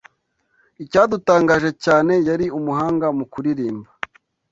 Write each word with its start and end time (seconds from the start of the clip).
Icyadutangaje 0.83 1.69
cyane, 1.83 2.13
yari 2.27 2.45
umuhanga 2.57 3.07
mu 3.17 3.25
kuririmba. 3.31 3.89